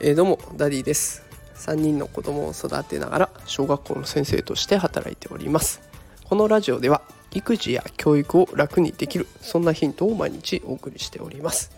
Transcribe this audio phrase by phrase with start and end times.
[0.00, 1.22] えー、どうもダディです。
[1.56, 5.80] 3人の子供を育てながら小学校の先生として働いております。
[6.24, 7.02] このラジオでは
[7.34, 11.70] 育児や教育を楽にできるそんなヒントを毎日お送りしております、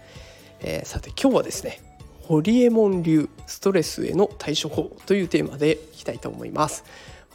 [0.61, 1.80] えー、さて今日はですね
[2.22, 6.84] ホリエモン流ストレスへの対処法というテーマでいきたいと思います。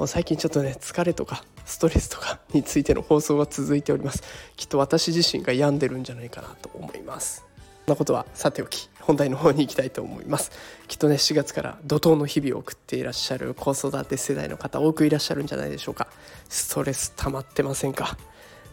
[0.08, 4.24] 最近ちょっとね疲れとかストレスとかについての放送が続いております。
[4.58, 7.46] きっと私自身が病んでるんじゃないかなと思います。
[7.88, 10.52] なことはさておき本題の方に行きたいと思います。
[10.88, 16.08] きっとね4月から怒涛の日々を送っていらっしゃる子育て世代の方多くいらっしゃるんじゃないでしょうか。
[16.50, 18.18] ストレス溜まってませんか？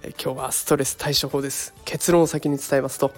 [0.02, 1.74] え今日はストレス対処法です。
[1.84, 3.12] 結論を先に伝えますと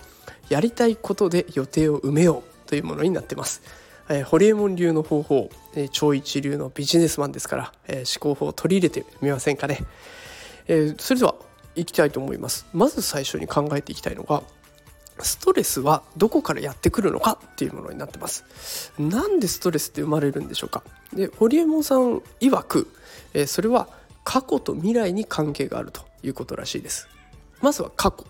[0.49, 3.63] やりたいことで予定を埋めようというものになってます。
[4.09, 9.81] えー、ホリエモン流の方法、えー、超一流のビジネスマンですから、えー、思考法を取り入れてみませんかね、
[10.67, 11.35] えー、それでは
[11.75, 12.67] 行きたいと思います。
[12.73, 14.43] まず最初に考えていきたいのが
[15.21, 18.93] ストレスはどこからやってくるのかっていうものになってます。
[18.99, 20.83] なんでストレスって生まれるんでしょうか。
[21.13, 22.89] でホリエモンさん曰く、
[23.35, 23.89] えー、それは
[24.25, 27.09] 過去と未来に関係があるということらしいです。
[27.61, 28.25] まずは過去。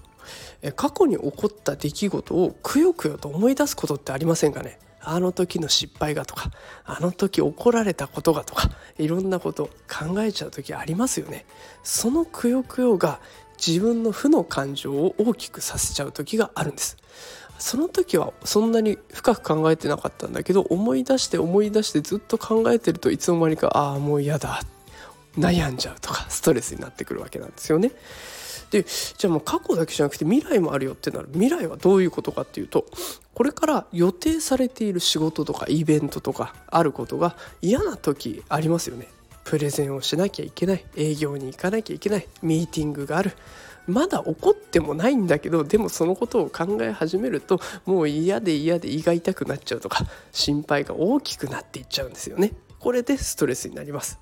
[0.60, 4.78] え過去に起こった出来事をくよくよと思い出すことってありませんかね。
[5.00, 6.50] あの時の失敗がとか
[6.84, 11.46] あの時怒られたことがとかいろんなこと考えちゃう時ありますよね。
[11.82, 13.20] そのくよくよが
[13.64, 16.96] 自分の負の感情を大きくさせちゃう時があるんです。
[17.58, 24.60] その時はそんなに深く考えてなかったんだけど思い出して思い出してずっと考えてるといつの間にかああもう嫌だ。
[25.36, 27.92] 悩んじゃうとかストレスになってくるわけなんですよね。
[28.70, 31.28] でじゃあもう過去だけじゃなくて未来もあるよってなる。
[31.32, 32.86] 未来はどういうことかっていうと
[33.34, 39.08] これから予定されている仕事とかイベントとかあることが嫌な時ありますよね。
[39.44, 40.84] プレゼンをしなきゃいけない。
[40.94, 42.28] 営業に行かなきゃいけない。
[42.42, 43.32] ミーティングがある。
[43.86, 52.52] まだ怒ってもないんだけどでもそのことを考え始めるともう嫌で嫌で胃が痛くなっちゃうとか心配が大きくなっていっちゃうんですよね。
[52.78, 54.18] これでストレスになります。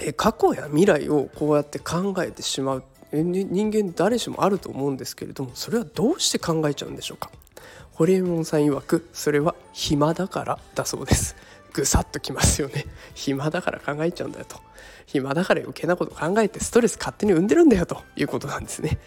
[0.00, 2.84] え過去や未来をこうやって考えてしまう。
[3.12, 7.30] 人間誰しもあると思うんですけれどもそれはどうして考えちゃうんでしょうか？
[7.90, 11.34] ホリエモンさん曰くそれは暇だからだそうです。
[11.72, 12.86] ぐさっときますよね。
[13.14, 14.58] 暇だから考えちゃうんだよと。
[15.06, 18.00] 暇だから余計なこと考えてストレス勝手に生んでるんだよと。
[18.14, 18.98] いうことなんですね。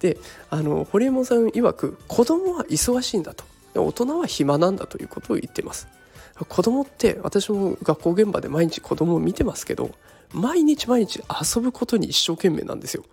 [0.00, 0.18] で
[0.50, 3.44] あの堀江さん曰く子供は忙しいんだと。
[3.74, 5.86] 大人は暇なんだということを言ってます。
[6.44, 9.90] 子供って私も学校現場で毎日子供を見てますけど
[10.32, 13.04] 毎日毎日遊ぶことに一生懸命なんですよ。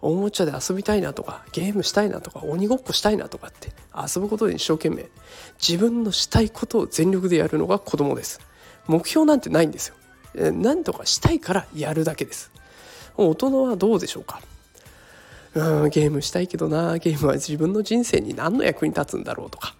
[0.00, 5.08] おもちゃで遊びたいなとかゲームしたいなとか鬼ごっこしたいなとかって遊ぶことに一生懸命。
[5.60, 8.40] 自分のしたいことを全力でやるのが子供です。
[8.86, 9.94] 目標なんてないんですよ。
[10.52, 12.50] 何とかしたいからやるだけです。
[13.16, 14.40] 大人はどうでしょうか？
[15.54, 16.98] うんゲームしたいけどな。
[16.98, 19.74] ゲームは自分の人生に何の役に立つんだろうとか。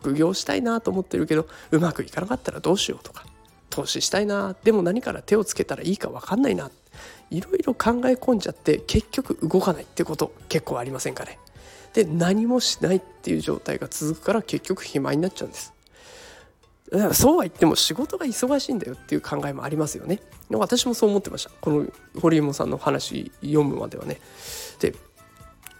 [0.00, 3.24] 副業したいなと思ってるけどうまくいかなかったらどうしようとか
[3.68, 6.70] 投資したいなでも何から手をつけたらいいか分かんないな
[7.30, 11.38] いろいろ考え込んじゃって結局動かないってこと結構ありませんかね。
[11.92, 15.72] で何もしないっていう状態が続くから結局暇になっちゃうんです。
[16.90, 20.20] だからそうは言っても仕事が忙しいんだよっていう考えもありますよね。
[20.50, 21.50] 私もそう思ってました。
[21.60, 21.86] この
[22.20, 24.20] 堀エモさんの話読むまではね。
[24.80, 24.94] で、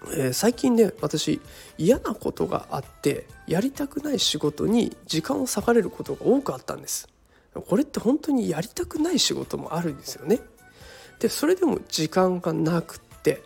[0.08, 1.40] えー、最近ね私
[1.78, 7.08] 嫌なことがあってやりたくない仕事に時間を割かれることが多くあったんです。
[7.54, 10.40] これって本当にやりたくない仕事もあるんですよね。
[11.18, 13.42] でそれでも時間がなくって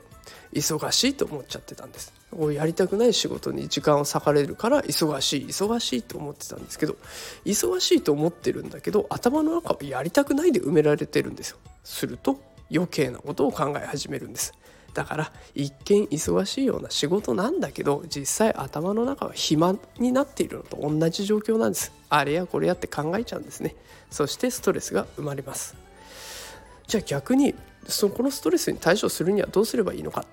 [0.53, 2.13] 忙しいと思っちゃってたんです。
[2.53, 6.97] やりたくない仕事に時間を割かれるから忙しい忙しいと思ってたんですけど
[7.45, 11.59] 忙しいと思ってるんだけど頭の中はやりたくないで埋められてるんですよ。
[11.85, 12.41] すると
[12.73, 14.53] 余計なことを考え始めるんです。
[14.95, 21.93] だから一見忙しいような仕事なんだけど実際頭の中は暇になっているのと同じ状況なんです。
[22.09, 23.75] あれやこれやって考えちゃうんですね。
[24.11, 25.75] そしてストレスが生まれます。
[26.87, 27.55] じゃあ逆に
[27.89, 30.25] そこのストレスに対処するにはどうすればいいのか。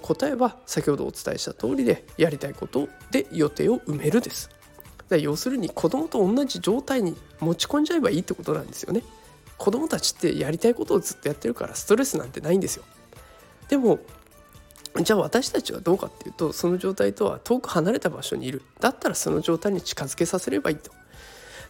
[0.00, 4.48] 答えは先ほどお伝えした通りでやりたいことで予定を埋めるです。
[5.10, 9.02] 要するに子供と同じ状態に持ち込んじゃえばいいってことなんですよね。
[9.58, 12.84] 子供たちってやりたいことをずっとやってるからストレスなんてないんですよ。
[13.68, 13.98] でも
[15.02, 18.62] じゃあ私たちはどうかっていうとその状態とは遠く離れた場所にいる。
[18.80, 20.92] だったらその状態に近づけさせればいいと。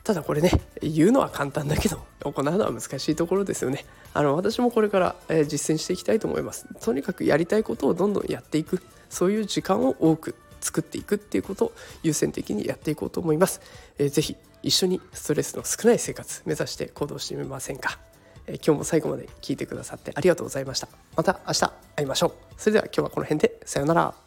[0.02, 0.50] ただこれね
[0.82, 3.86] 言うのは簡単だけど行うのは難しいところですよね。
[4.12, 6.66] あの私もこれから、え実践していきたいと思います。
[6.80, 8.80] とにかくやりたいことをどんどんやっていく。
[9.08, 13.60] そういう時間を多く作っていくっていうことを優先的にやっていこうと思います、
[13.98, 17.98] えー、ぜひ一緒にストレスの少ない生活目指して行動してみませんか、
[18.46, 20.88] え今日も最後まで聞いてくださってありがとうございました。
[21.16, 22.32] また明日会いましょう。
[22.56, 23.60] それでは今日はこの辺で。
[23.64, 24.23] さようなら。